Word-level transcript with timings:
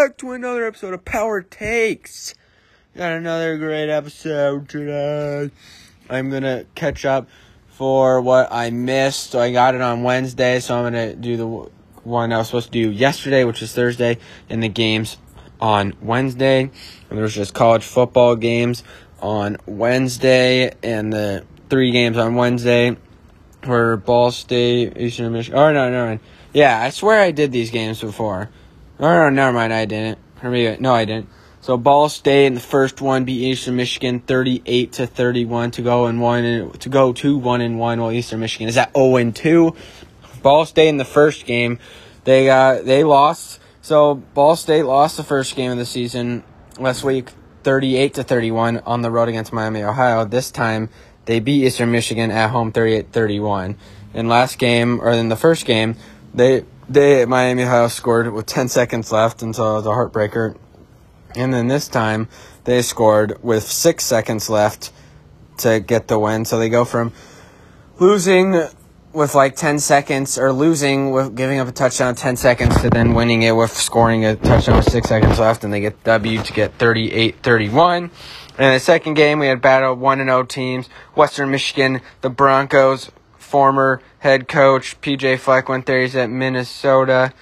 back 0.00 0.16
to 0.16 0.32
another 0.32 0.64
episode 0.64 0.94
of 0.94 1.04
Power 1.04 1.42
Takes. 1.42 2.34
Got 2.96 3.12
another 3.12 3.58
great 3.58 3.90
episode 3.90 4.66
today. 4.66 5.50
I'm 6.08 6.30
gonna 6.30 6.64
catch 6.74 7.04
up 7.04 7.28
for 7.68 8.22
what 8.22 8.48
I 8.50 8.70
missed. 8.70 9.32
So 9.32 9.40
I 9.40 9.52
got 9.52 9.74
it 9.74 9.82
on 9.82 10.02
Wednesday, 10.02 10.58
so 10.60 10.78
I'm 10.78 10.84
gonna 10.84 11.14
do 11.14 11.36
the 11.36 11.46
one 12.02 12.32
I 12.32 12.38
was 12.38 12.46
supposed 12.46 12.72
to 12.72 12.82
do 12.82 12.90
yesterday, 12.90 13.44
which 13.44 13.60
is 13.60 13.74
Thursday, 13.74 14.16
and 14.48 14.62
the 14.62 14.70
games 14.70 15.18
on 15.60 15.92
Wednesday. 16.00 16.62
And 16.62 16.70
there 17.10 17.20
was 17.20 17.34
just 17.34 17.52
college 17.52 17.84
football 17.84 18.36
games 18.36 18.82
on 19.20 19.58
Wednesday, 19.66 20.72
and 20.82 21.12
the 21.12 21.44
three 21.68 21.90
games 21.90 22.16
on 22.16 22.36
Wednesday 22.36 22.96
were 23.66 23.98
Ball 23.98 24.30
State, 24.30 24.96
Eastern 24.96 25.34
Michigan. 25.34 25.58
Oh 25.58 25.70
no, 25.74 25.90
no, 25.90 26.14
no. 26.14 26.20
Yeah, 26.54 26.80
I 26.80 26.88
swear 26.88 27.20
I 27.20 27.32
did 27.32 27.52
these 27.52 27.70
games 27.70 28.00
before. 28.00 28.48
Oh, 29.00 29.08
no, 29.08 29.30
never 29.30 29.52
mind, 29.52 29.72
I 29.72 29.86
didn't. 29.86 30.18
Or 30.42 30.50
maybe, 30.50 30.80
no, 30.80 30.94
I 30.94 31.06
didn't. 31.06 31.28
So 31.62 31.76
Ball 31.76 32.08
State 32.08 32.46
in 32.46 32.54
the 32.54 32.60
first 32.60 33.00
one 33.00 33.24
beat 33.24 33.40
Eastern 33.40 33.76
Michigan 33.76 34.20
38 34.20 34.92
to 34.92 35.06
31 35.06 35.72
to 35.72 35.82
go 35.82 36.06
and 36.06 36.20
one 36.20 36.44
and 36.44 36.80
to 36.80 36.88
go 36.88 37.12
to 37.14 37.36
one 37.36 37.60
and 37.60 37.78
one 37.78 38.00
while 38.00 38.12
Eastern 38.12 38.40
Michigan 38.40 38.68
is 38.68 38.76
at 38.76 38.94
0 38.94 39.16
and 39.16 39.36
2. 39.36 39.74
Ball 40.42 40.64
State 40.64 40.88
in 40.88 40.96
the 40.96 41.04
first 41.04 41.44
game, 41.44 41.78
they 42.24 42.46
got 42.46 42.84
they 42.84 43.04
lost. 43.04 43.60
So 43.82 44.14
Ball 44.14 44.56
State 44.56 44.84
lost 44.84 45.16
the 45.18 45.22
first 45.22 45.54
game 45.54 45.70
of 45.70 45.78
the 45.78 45.84
season 45.84 46.44
last 46.78 47.04
week 47.04 47.30
38 47.62 48.14
to 48.14 48.22
31 48.22 48.78
on 48.78 49.02
the 49.02 49.10
road 49.10 49.28
against 49.28 49.52
Miami, 49.52 49.82
Ohio. 49.82 50.24
This 50.24 50.50
time 50.50 50.88
they 51.26 51.40
beat 51.40 51.64
Eastern 51.64 51.90
Michigan 51.90 52.30
at 52.30 52.50
home 52.50 52.72
38-31. 52.72 53.76
In 54.14 54.28
last 54.28 54.58
game 54.58 55.00
or 55.00 55.12
in 55.12 55.28
the 55.28 55.36
first 55.36 55.66
game, 55.66 55.94
they 56.34 56.64
they 56.90 57.24
Miami 57.24 57.62
Ohio 57.62 57.88
scored 57.88 58.32
with 58.32 58.46
10 58.46 58.68
seconds 58.68 59.12
left 59.12 59.42
until 59.42 59.80
the 59.80 59.90
heartbreaker. 59.90 60.56
And 61.36 61.54
then 61.54 61.68
this 61.68 61.86
time 61.86 62.28
they 62.64 62.82
scored 62.82 63.42
with 63.42 63.62
6 63.62 64.04
seconds 64.04 64.50
left 64.50 64.92
to 65.58 65.78
get 65.80 66.08
the 66.08 66.18
win. 66.18 66.44
So 66.44 66.58
they 66.58 66.68
go 66.68 66.84
from 66.84 67.12
losing 68.00 68.60
with 69.12 69.34
like 69.34 69.54
10 69.56 69.78
seconds 69.78 70.36
or 70.36 70.52
losing 70.52 71.12
with 71.12 71.36
giving 71.36 71.60
up 71.60 71.68
a 71.68 71.72
touchdown 71.72 72.14
10 72.14 72.36
seconds 72.36 72.80
to 72.82 72.90
then 72.90 73.14
winning 73.14 73.42
it 73.42 73.52
with 73.52 73.72
scoring 73.72 74.24
a 74.24 74.36
touchdown 74.36 74.76
with 74.76 74.90
6 74.90 75.08
seconds 75.08 75.38
left 75.38 75.62
and 75.62 75.72
they 75.72 75.80
get 75.80 76.02
W 76.04 76.42
to 76.42 76.52
get 76.52 76.76
38-31. 76.78 78.10
And 78.58 78.74
the 78.74 78.80
second 78.80 79.14
game 79.14 79.38
we 79.38 79.46
had 79.46 79.62
battle 79.62 79.94
1 79.94 80.20
and 80.20 80.28
0 80.28 80.44
teams, 80.44 80.88
Western 81.14 81.50
Michigan, 81.50 82.00
the 82.20 82.30
Broncos 82.30 83.10
former 83.50 84.00
head 84.20 84.46
coach 84.46 85.00
PJ 85.00 85.40
Fleck 85.40 85.68
went 85.68 85.84
there. 85.86 86.00
He's 86.00 86.14
at 86.14 86.30
Minnesota. 86.30 87.32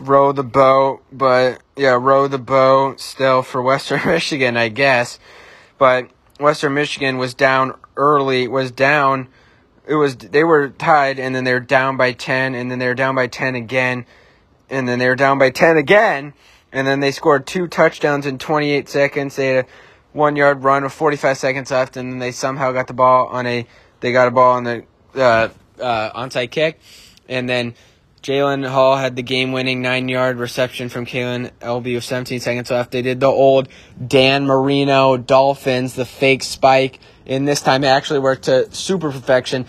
Row 0.00 0.32
the 0.32 0.42
boat, 0.42 1.02
but 1.12 1.60
yeah, 1.76 1.96
row 2.00 2.26
the 2.26 2.38
boat 2.38 2.98
still 2.98 3.42
for 3.42 3.62
Western 3.62 4.00
Michigan, 4.06 4.56
I 4.56 4.68
guess. 4.68 5.18
But 5.78 6.08
Western 6.40 6.74
Michigan 6.74 7.18
was 7.18 7.34
down 7.34 7.74
early, 7.96 8.48
was 8.48 8.70
down. 8.70 9.28
It 9.86 9.94
was 9.94 10.16
they 10.16 10.42
were 10.42 10.70
tied, 10.70 11.20
and 11.20 11.34
then 11.34 11.44
they're 11.44 11.60
down 11.60 11.96
by 11.96 12.12
ten, 12.12 12.54
and 12.54 12.70
then 12.70 12.78
they're 12.78 12.94
down 12.94 13.14
by 13.14 13.26
ten 13.26 13.54
again, 13.54 14.06
and 14.70 14.88
then 14.88 14.98
they're 14.98 15.14
down 15.14 15.38
by 15.38 15.50
ten 15.50 15.76
again, 15.76 16.32
and 16.72 16.86
then 16.86 17.00
they 17.00 17.12
scored 17.12 17.46
two 17.46 17.68
touchdowns 17.68 18.24
in 18.26 18.38
28 18.38 18.88
seconds. 18.88 19.36
They 19.36 19.48
had 19.48 19.66
a 19.66 19.68
one 20.12 20.36
yard 20.36 20.64
run 20.64 20.84
with 20.84 20.92
45 20.92 21.36
seconds 21.36 21.70
left, 21.70 21.96
and 21.98 22.10
then 22.10 22.18
they 22.18 22.32
somehow 22.32 22.72
got 22.72 22.86
the 22.86 22.94
ball 22.94 23.26
on 23.28 23.46
a 23.46 23.66
they 24.00 24.10
got 24.10 24.26
a 24.26 24.30
ball 24.30 24.56
on 24.56 24.64
the 24.64 24.84
uh, 25.14 25.48
uh, 25.80 26.10
onside 26.12 26.50
kick, 26.50 26.80
and 27.28 27.48
then 27.48 27.74
Jalen 28.24 28.66
Hall 28.66 28.96
had 28.96 29.16
the 29.16 29.22
game-winning 29.22 29.82
nine-yard 29.82 30.38
reception 30.38 30.88
from 30.88 31.04
Kaleb 31.04 31.50
Eleby 31.60 31.94
with 31.96 32.04
17 32.04 32.40
seconds 32.40 32.70
left. 32.70 32.90
They 32.90 33.02
did 33.02 33.20
the 33.20 33.26
old 33.26 33.68
Dan 34.06 34.46
Marino 34.46 35.18
Dolphins, 35.18 35.94
the 35.94 36.06
fake 36.06 36.42
spike, 36.42 37.00
and 37.26 37.46
this 37.46 37.60
time 37.60 37.84
it 37.84 37.88
actually 37.88 38.20
worked 38.20 38.44
to 38.44 38.74
super 38.74 39.12
perfection. 39.12 39.66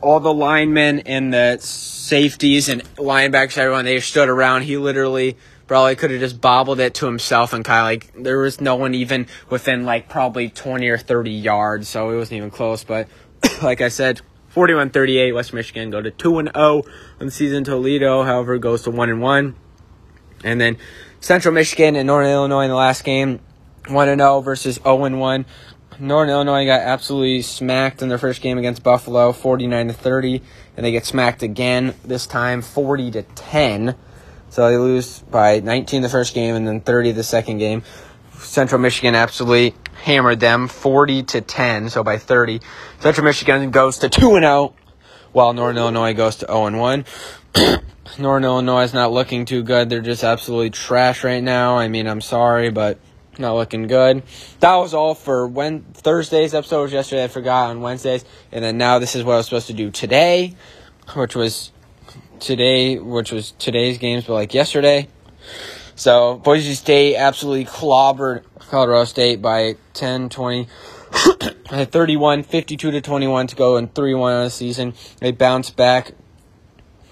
All 0.00 0.18
the 0.18 0.34
linemen 0.34 1.00
and 1.00 1.32
the 1.32 1.58
safeties 1.60 2.68
and 2.68 2.82
linebackers, 2.96 3.56
everyone, 3.56 3.84
they 3.84 4.00
stood 4.00 4.28
around. 4.28 4.62
He 4.62 4.76
literally 4.76 5.36
probably 5.68 5.94
could 5.94 6.10
have 6.10 6.20
just 6.20 6.40
bobbled 6.40 6.80
it 6.80 6.94
to 6.94 7.06
himself 7.06 7.52
and 7.52 7.64
kind 7.64 7.78
of 7.78 7.84
like 7.84 8.24
there 8.24 8.38
was 8.38 8.60
no 8.60 8.74
one 8.74 8.94
even 8.94 9.26
within 9.48 9.84
like 9.84 10.08
probably 10.08 10.48
20 10.48 10.88
or 10.88 10.98
30 10.98 11.30
yards, 11.30 11.88
so 11.88 12.10
it 12.10 12.16
wasn't 12.16 12.36
even 12.38 12.50
close. 12.50 12.82
But 12.82 13.08
like 13.62 13.80
I 13.80 13.88
said, 13.88 14.20
41 14.52 14.90
38, 14.90 15.32
West 15.32 15.54
Michigan 15.54 15.90
go 15.90 16.02
to 16.02 16.10
2 16.10 16.38
and 16.38 16.50
0 16.54 16.82
on 17.18 17.26
the 17.26 17.30
season. 17.32 17.64
Toledo, 17.64 18.22
however, 18.22 18.58
goes 18.58 18.82
to 18.82 18.90
1 18.90 19.08
and 19.08 19.22
1. 19.22 19.54
And 20.44 20.60
then 20.60 20.76
Central 21.20 21.54
Michigan 21.54 21.96
and 21.96 22.06
Northern 22.06 22.30
Illinois 22.30 22.64
in 22.64 22.70
the 22.70 22.76
last 22.76 23.02
game, 23.02 23.40
1 23.88 24.08
and 24.10 24.20
0 24.20 24.42
versus 24.42 24.78
0 24.82 25.04
and 25.04 25.18
1. 25.18 25.46
Northern 25.98 26.30
Illinois 26.30 26.66
got 26.66 26.82
absolutely 26.82 27.40
smacked 27.40 28.02
in 28.02 28.10
their 28.10 28.18
first 28.18 28.42
game 28.42 28.58
against 28.58 28.82
Buffalo, 28.82 29.32
49 29.32 29.88
to 29.88 29.92
30, 29.94 30.42
and 30.76 30.84
they 30.84 30.92
get 30.92 31.06
smacked 31.06 31.42
again 31.42 31.94
this 32.04 32.26
time 32.26 32.60
40 32.60 33.10
to 33.12 33.22
10. 33.22 33.94
So 34.50 34.68
they 34.68 34.76
lose 34.76 35.20
by 35.20 35.60
19 35.60 36.02
the 36.02 36.10
first 36.10 36.34
game 36.34 36.54
and 36.54 36.68
then 36.68 36.82
30 36.82 37.12
the 37.12 37.22
second 37.22 37.56
game. 37.56 37.84
Central 38.42 38.80
Michigan 38.80 39.14
absolutely 39.14 39.74
hammered 40.02 40.40
them 40.40 40.68
40 40.68 41.22
to 41.24 41.40
10, 41.40 41.90
so 41.90 42.02
by 42.02 42.18
30. 42.18 42.60
Central 43.00 43.24
Michigan 43.24 43.70
goes 43.70 43.98
to 43.98 44.08
2 44.08 44.34
and 44.34 44.44
0 44.44 44.74
while 45.32 45.52
Northern 45.52 45.78
Illinois 45.78 46.12
goes 46.12 46.36
to 46.36 46.46
0 46.46 46.66
and 46.66 46.78
1. 46.78 47.04
Northern 48.18 48.44
Illinois 48.44 48.82
is 48.82 48.94
not 48.94 49.12
looking 49.12 49.44
too 49.44 49.62
good. 49.62 49.88
They're 49.88 50.00
just 50.00 50.24
absolutely 50.24 50.70
trash 50.70 51.24
right 51.24 51.42
now. 51.42 51.78
I 51.78 51.88
mean, 51.88 52.06
I'm 52.06 52.20
sorry, 52.20 52.70
but 52.70 52.98
not 53.38 53.54
looking 53.54 53.86
good. 53.86 54.22
That 54.60 54.76
was 54.76 54.92
all 54.92 55.14
for 55.14 55.46
when 55.46 55.82
Thursday's 55.94 56.52
episode 56.54 56.82
was 56.82 56.92
yesterday. 56.92 57.24
I 57.24 57.28
forgot 57.28 57.70
on 57.70 57.80
Wednesdays, 57.80 58.24
and 58.50 58.64
then 58.64 58.76
now 58.76 58.98
this 58.98 59.14
is 59.14 59.24
what 59.24 59.34
I 59.34 59.36
was 59.38 59.46
supposed 59.46 59.68
to 59.68 59.72
do 59.72 59.90
today, 59.90 60.54
which 61.14 61.34
was 61.34 61.72
today, 62.40 62.98
which 62.98 63.32
was 63.32 63.52
today's 63.52 63.98
games, 63.98 64.24
but 64.24 64.34
like 64.34 64.52
yesterday. 64.52 65.08
So 65.94 66.36
Boise 66.38 66.74
State 66.74 67.16
absolutely 67.16 67.66
clobbered 67.66 68.44
Colorado 68.58 69.04
State 69.04 69.42
by 69.42 69.76
10, 69.94 70.28
20, 70.28 70.66
31, 71.84 72.42
52 72.42 72.90
to 72.90 73.00
21 73.00 73.46
to 73.48 73.56
go 73.56 73.76
and 73.76 73.94
3 73.94 74.14
1 74.14 74.32
on 74.32 74.44
the 74.44 74.50
season. 74.50 74.94
They 75.20 75.32
bounced 75.32 75.76
back 75.76 76.12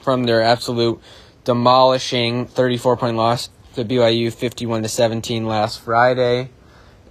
from 0.01 0.25
their 0.25 0.43
absolute 0.43 1.01
demolishing 1.45 2.47
34 2.47 2.97
point 2.97 3.17
loss 3.17 3.51
to 3.75 3.85
BYU 3.85 4.33
51 4.33 4.83
to 4.83 4.89
17 4.89 5.47
last 5.47 5.81
Friday. 5.81 6.51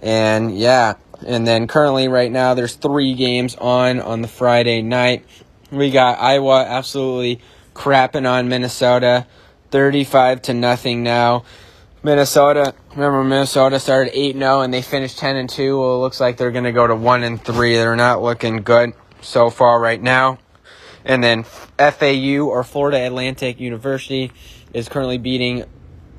And 0.02 0.56
yeah, 0.56 0.94
and 1.26 1.46
then 1.46 1.66
currently 1.66 2.08
right 2.08 2.30
now 2.30 2.54
there's 2.54 2.74
three 2.74 3.14
games 3.14 3.54
on 3.56 4.00
on 4.00 4.22
the 4.22 4.28
Friday 4.28 4.82
night. 4.82 5.24
We 5.70 5.90
got 5.90 6.18
Iowa 6.18 6.64
absolutely 6.66 7.40
crapping 7.74 8.28
on 8.28 8.48
Minnesota 8.48 9.26
35 9.70 10.42
to 10.42 10.54
nothing 10.54 11.02
now. 11.02 11.44
Minnesota, 12.02 12.74
remember 12.92 13.22
Minnesota 13.22 13.78
started 13.78 14.18
8 14.18 14.36
0 14.36 14.60
and 14.62 14.72
they 14.72 14.80
finished 14.80 15.18
10 15.18 15.36
and 15.36 15.50
2. 15.50 15.78
Well, 15.78 15.96
it 15.96 15.98
looks 15.98 16.20
like 16.20 16.36
they're 16.36 16.50
going 16.50 16.64
to 16.64 16.72
go 16.72 16.86
to 16.86 16.94
1 16.94 17.22
and 17.22 17.42
3. 17.42 17.74
They're 17.74 17.96
not 17.96 18.22
looking 18.22 18.62
good 18.62 18.94
so 19.20 19.50
far 19.50 19.78
right 19.78 20.00
now. 20.00 20.38
And 21.04 21.22
then 21.22 21.44
FAU 21.44 22.46
or 22.46 22.64
Florida 22.64 23.04
Atlantic 23.06 23.60
University 23.60 24.32
is 24.72 24.88
currently 24.88 25.18
beating 25.18 25.64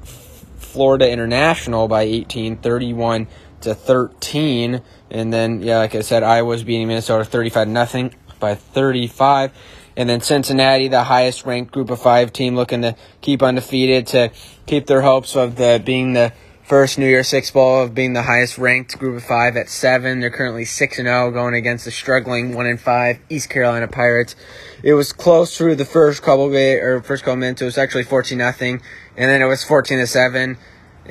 Florida 0.03 1.09
International 1.09 1.87
by 1.87 2.03
18, 2.03 2.57
31 2.57 3.27
to 3.61 3.75
13. 3.75 4.81
And 5.09 5.33
then, 5.33 5.61
yeah, 5.61 5.79
like 5.79 5.95
I 5.95 6.01
said, 6.01 6.23
Iowa's 6.23 6.63
beating 6.63 6.87
Minnesota 6.87 7.25
35 7.25 7.67
nothing 7.67 8.15
by 8.39 8.55
35. 8.55 9.51
And 9.97 10.09
then 10.09 10.21
Cincinnati, 10.21 10.87
the 10.87 11.03
highest 11.03 11.45
ranked 11.45 11.71
group 11.71 11.89
of 11.89 12.01
five 12.01 12.31
team, 12.31 12.55
looking 12.55 12.81
to 12.81 12.95
keep 13.21 13.43
undefeated 13.43 14.07
to 14.07 14.31
keep 14.65 14.87
their 14.87 15.01
hopes 15.01 15.35
of 15.35 15.57
the 15.57 15.81
being 15.83 16.13
the 16.13 16.31
first 16.63 16.97
New 16.97 17.07
Year 17.07 17.23
Six 17.23 17.51
Bowl 17.51 17.81
of 17.81 17.93
being 17.93 18.13
the 18.13 18.21
highest 18.21 18.57
ranked 18.57 18.97
group 18.97 19.17
of 19.17 19.23
five 19.23 19.57
at 19.57 19.67
seven. 19.67 20.21
They're 20.21 20.29
currently 20.29 20.63
six 20.63 20.97
and 20.97 21.07
zero, 21.07 21.29
going 21.29 21.53
against 21.53 21.83
the 21.83 21.91
struggling 21.91 22.53
one 22.53 22.65
and 22.65 22.79
five 22.79 23.19
East 23.29 23.49
Carolina 23.49 23.89
Pirates. 23.89 24.37
It 24.81 24.93
was 24.93 25.11
close 25.11 25.57
through 25.57 25.75
the 25.75 25.83
first 25.83 26.21
couple 26.21 26.45
of 26.45 26.53
or 26.53 27.01
first 27.01 27.23
couple 27.23 27.35
minutes. 27.35 27.61
It 27.61 27.65
was 27.65 27.77
actually 27.77 28.03
fourteen 28.03 28.37
nothing, 28.37 28.81
and 29.17 29.29
then 29.29 29.41
it 29.41 29.45
was 29.45 29.65
fourteen 29.65 29.97
to 29.97 30.07
seven. 30.07 30.57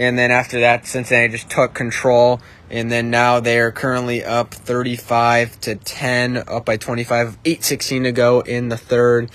And 0.00 0.18
then 0.18 0.30
after 0.30 0.60
that, 0.60 0.86
Cincinnati 0.86 1.28
just 1.28 1.50
took 1.50 1.74
control. 1.74 2.40
And 2.70 2.90
then 2.90 3.10
now 3.10 3.38
they 3.38 3.60
are 3.60 3.70
currently 3.70 4.24
up 4.24 4.54
35 4.54 5.60
to 5.60 5.74
10, 5.74 6.38
up 6.48 6.64
by 6.64 6.78
25, 6.78 7.42
8-16 7.42 8.04
to 8.04 8.12
go 8.12 8.40
in 8.40 8.70
the 8.70 8.78
third. 8.78 9.30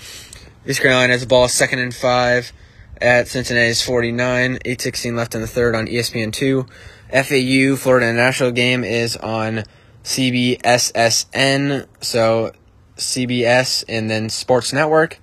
East 0.66 0.82
Carolina 0.82 1.12
has 1.12 1.20
the 1.20 1.28
ball 1.28 1.46
second 1.46 1.78
and 1.78 1.94
five 1.94 2.52
at 3.00 3.28
Cincinnati's 3.28 3.80
49, 3.80 4.58
8-16 4.64 5.14
left 5.14 5.36
in 5.36 5.40
the 5.40 5.46
third 5.46 5.76
on 5.76 5.86
ESPN2. 5.86 6.68
FAU 7.12 7.76
Florida 7.76 8.08
International 8.08 8.50
game 8.50 8.82
is 8.82 9.16
on 9.16 9.62
CBSSN, 10.02 11.86
so 12.00 12.50
CBS 12.96 13.84
and 13.88 14.10
then 14.10 14.28
Sports 14.28 14.72
Network. 14.72 15.20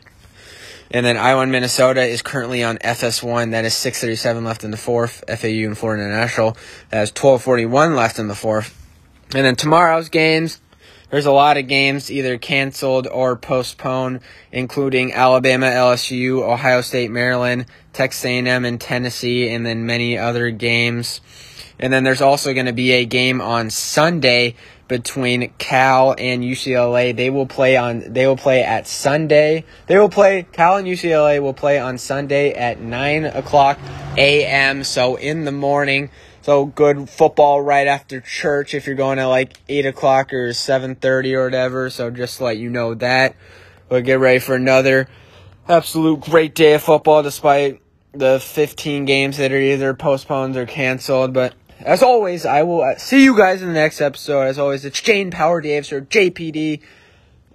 And 0.94 1.04
then 1.04 1.18
Iowa 1.18 1.40
one 1.40 1.50
Minnesota 1.50 2.04
is 2.04 2.22
currently 2.22 2.64
on 2.64 2.78
FS1. 2.78 3.50
That 3.50 3.66
is 3.66 3.74
6:37 3.74 4.46
left 4.46 4.64
in 4.64 4.70
the 4.70 4.78
fourth. 4.78 5.24
FAU 5.28 5.66
and 5.66 5.76
Florida 5.76 6.04
International 6.04 6.56
that 6.92 7.02
is 7.02 7.12
12:41 7.12 7.96
left 7.96 8.20
in 8.20 8.28
the 8.28 8.36
fourth. 8.36 8.80
And 9.34 9.44
then 9.44 9.56
tomorrow's 9.56 10.10
games, 10.10 10.60
there's 11.10 11.26
a 11.26 11.32
lot 11.32 11.58
of 11.58 11.68
games 11.68 12.12
either 12.12 12.38
canceled 12.38 13.08
or 13.08 13.36
postponed, 13.36 14.20
including 14.52 15.14
Alabama, 15.14 15.66
LSU, 15.66 16.44
Ohio 16.44 16.82
State, 16.82 17.10
Maryland, 17.10 17.66
Texas 17.92 18.24
A&M, 18.26 18.64
and 18.64 18.80
Tennessee, 18.80 19.50
and 19.50 19.66
then 19.66 19.88
many 19.88 20.16
other 20.16 20.52
games. 20.52 21.22
And 21.80 21.92
then 21.92 22.04
there's 22.04 22.22
also 22.22 22.54
going 22.54 22.68
to 22.68 22.74
be 22.74 22.92
a 22.92 23.06
game 23.06 23.42
on 23.42 23.70
Sunday 23.70 24.56
between 24.88 25.52
Cal 25.58 26.14
and 26.18 26.44
UCLA. 26.44 27.16
They 27.16 27.30
will 27.30 27.46
play 27.46 27.78
on 27.78 28.14
they 28.14 28.28
will 28.28 28.38
play 28.38 28.64
at 28.64 28.88
Sunday. 28.88 29.66
They 29.88 29.98
will 29.98 30.10
play 30.10 30.46
Cal 30.52 30.78
and 30.78 30.88
UCLA 30.88 31.42
will 31.42 31.54
play 31.54 31.80
on 31.80 31.98
Sunday 31.98 32.54
at 32.54 32.80
nine 32.80 33.26
o'clock 33.26 33.80
AM. 34.18 34.84
So 34.84 35.16
in 35.16 35.46
the 35.46 35.52
morning. 35.52 36.10
So 36.42 36.66
good 36.66 37.10
football 37.10 37.62
right 37.62 37.88
after 37.88 38.20
church 38.20 38.74
if 38.74 38.86
you're 38.86 38.98
going 38.98 39.18
at 39.18 39.26
like 39.26 39.54
eight 39.70 39.86
o'clock 39.86 40.34
or 40.34 40.52
seven 40.52 40.96
thirty 40.96 41.34
or 41.36 41.46
whatever. 41.46 41.90
So 41.90 42.12
just 42.12 42.42
let 42.42 42.58
you 42.58 42.70
know 42.70 42.94
that. 42.96 43.36
But 43.88 44.04
get 44.04 44.20
ready 44.20 44.40
for 44.40 44.56
another 44.56 45.08
absolute 45.68 46.20
great 46.20 46.54
day 46.54 46.74
of 46.74 46.84
football 46.84 47.24
despite 47.24 47.82
the 48.12 48.40
15 48.40 49.06
games 49.06 49.38
that 49.38 49.52
are 49.52 49.58
either 49.58 49.94
postponed 49.94 50.56
or 50.58 50.66
canceled. 50.66 51.34
But 51.34 51.54
as 51.86 52.02
always, 52.02 52.46
I 52.46 52.64
will 52.64 52.82
uh, 52.82 52.98
see 52.98 53.24
you 53.24 53.36
guys 53.36 53.62
in 53.62 53.68
the 53.68 53.74
next 53.74 54.00
episode. 54.02 54.44
As 54.44 54.58
always, 54.58 54.86
it's 54.86 55.02
Jane 55.02 55.32
Power 55.32 55.62
Daves 55.62 55.92
or 55.92 56.02
JPD. 56.02 56.82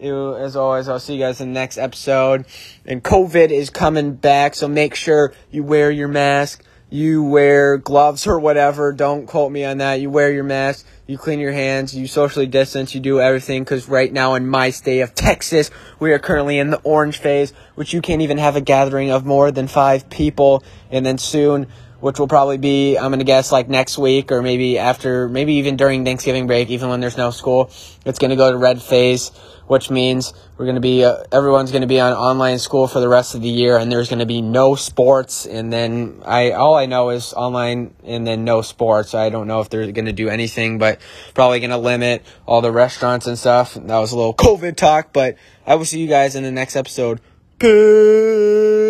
As 0.01 0.55
always, 0.55 0.89
I'll 0.89 1.01
see 1.01 1.15
you 1.15 1.21
guys 1.21 1.41
in 1.41 1.49
the 1.49 1.59
next 1.59 1.79
episode. 1.79 2.45
And 2.87 3.03
COVID 3.03 3.51
is 3.51 3.71
coming 3.71 4.15
back, 4.15 4.55
so 4.55 4.69
make 4.69 4.95
sure 4.95 5.33
you 5.51 5.65
wear 5.65 5.91
your 5.91 6.09
mask, 6.09 6.63
you 6.91 7.25
wear 7.25 7.79
gloves 7.79 8.27
or 8.27 8.39
whatever. 8.39 8.93
Don't 8.93 9.27
quote 9.27 9.51
me 9.51 9.65
on 9.65 9.79
that. 9.79 10.01
You 10.01 10.11
wear 10.11 10.31
your 10.31 10.45
mask, 10.45 10.87
you 11.07 11.19
clean 11.19 11.41
your 11.41 11.53
hands, 11.53 11.97
you 11.97 12.07
socially 12.07 12.47
distance, 12.47 12.95
you 12.95 13.01
do 13.01 13.21
everything. 13.21 13.65
Because 13.65 13.89
right 13.89 14.13
now 14.13 14.35
in 14.35 14.47
my 14.47 14.71
state 14.71 15.01
of 15.01 15.15
Texas, 15.15 15.71
we 15.99 16.13
are 16.13 16.19
currently 16.19 16.59
in 16.59 16.71
the 16.71 16.81
orange 16.83 17.19
phase, 17.19 17.53
which 17.75 17.93
you 17.93 18.01
can't 18.01 18.23
even 18.23 18.39
have 18.39 18.57
a 18.57 18.61
gathering 18.61 19.11
of 19.11 19.25
more 19.25 19.51
than 19.51 19.67
five 19.69 20.09
people. 20.11 20.63
And 20.91 21.05
then 21.05 21.19
soon 21.19 21.67
which 22.01 22.19
will 22.19 22.29
probably 22.29 22.59
be, 22.59 22.97
I'm 22.97 23.11
going 23.11 23.19
to 23.19 23.25
guess, 23.25 23.51
like 23.51 23.69
next 23.69 23.99
week 23.99 24.31
or 24.31 24.41
maybe 24.43 24.79
after, 24.79 25.29
maybe 25.29 25.55
even 25.55 25.77
during 25.77 26.05
Thanksgiving 26.05 26.47
break, 26.47 26.71
even 26.71 26.89
when 26.89 27.01
there's 27.01 27.17
no 27.17 27.31
school. 27.31 27.71
It's 28.05 28.19
going 28.19 28.31
to 28.31 28.37
go 28.37 28.53
to 28.53 28.57
red 28.57 28.81
phase, 28.81 29.31
which 29.67 29.91
means 29.91 30.33
we're 30.57 30.67
going 30.67 30.77
to 30.77 30.81
be, 30.81 31.05
uh, 31.05 31.25
everyone's 31.33 31.73
going 31.73 31.83
to 31.83 31.89
be 31.89 31.99
on 31.99 32.13
online 32.13 32.59
school 32.61 32.87
for 32.87 33.01
the 33.01 33.09
rest 33.09 33.35
of 33.35 33.43
the 33.43 33.49
year 33.49 33.77
and 33.77 33.91
there's 33.91 34.09
going 34.09 34.21
to 34.21 34.27
be 34.27 34.41
no 34.41 34.77
sports. 34.77 35.45
And 35.45 35.73
then 35.73 36.23
I, 36.25 36.53
all 36.53 36.77
I 36.77 36.87
know 36.87 37.11
is 37.11 37.33
online 37.33 37.95
and 38.05 38.27
then 38.27 38.45
no 38.45 38.63
sports. 38.63 39.15
I 39.15 39.29
don't 39.29 39.49
know 39.49 39.61
if 39.61 39.69
they're 39.69 39.91
going 39.91 40.07
to 40.07 40.13
do 40.13 40.29
anything, 40.29 40.79
but 40.79 41.01
probably 41.35 41.59
going 41.59 41.71
to 41.71 41.79
limit 41.79 42.23
all 42.47 42.61
the 42.61 42.73
restaurants 42.73 43.27
and 43.27 43.37
stuff. 43.37 43.75
That 43.75 43.99
was 43.99 44.13
a 44.13 44.17
little 44.17 44.35
COVID 44.35 44.77
talk, 44.77 45.13
but 45.13 45.37
I 45.67 45.75
will 45.75 45.85
see 45.85 46.01
you 46.01 46.09
guys 46.09 46.37
in 46.37 46.45
the 46.45 46.53
next 46.53 46.77
episode. 46.77 47.21
Peace. 47.59 48.88